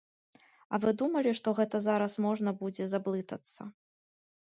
[0.77, 3.61] А вы думалі, што гэта зараз можна будзе заблытацца?